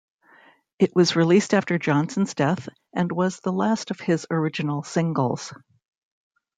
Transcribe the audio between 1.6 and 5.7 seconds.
Johnson's death and was the last of his original singles.